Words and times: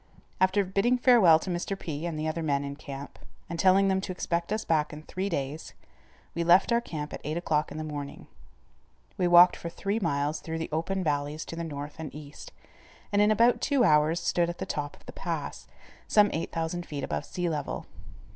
After 0.39 0.65
bidding 0.65 0.97
farewell 0.97 1.37
to 1.37 1.51
Mr. 1.51 1.77
P. 1.77 2.07
and 2.07 2.17
the 2.17 2.27
other 2.27 2.41
men 2.41 2.63
in 2.63 2.75
camp, 2.75 3.19
and 3.47 3.59
telling 3.59 3.87
them 3.87 4.01
to 4.01 4.11
expect 4.11 4.51
us 4.51 4.65
back 4.65 4.91
in 4.91 5.03
three 5.03 5.29
days, 5.29 5.75
we 6.33 6.43
left 6.43 6.71
our 6.71 6.81
camp 6.81 7.13
at 7.13 7.21
eight 7.23 7.37
o'clock 7.37 7.71
in 7.71 7.77
the 7.77 7.83
morning. 7.83 8.25
We 9.15 9.27
walked 9.27 9.55
for 9.55 9.69
three 9.69 9.99
miles 9.99 10.39
through 10.39 10.57
the 10.57 10.69
open 10.71 11.03
valleys 11.03 11.45
to 11.45 11.55
the 11.55 11.63
north 11.63 11.97
and 11.99 12.11
east, 12.15 12.51
and 13.11 13.21
in 13.21 13.29
about 13.29 13.61
two 13.61 13.83
hours 13.83 14.19
stood 14.19 14.49
at 14.49 14.57
the 14.57 14.65
top 14.65 14.95
of 14.97 15.05
the 15.05 15.13
pass, 15.13 15.67
some 16.07 16.31
8000 16.33 16.83
feet 16.87 17.03
above 17.03 17.23
sea 17.23 17.47
level. 17.47 17.85